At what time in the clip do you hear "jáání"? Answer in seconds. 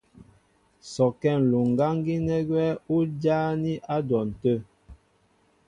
3.21-3.73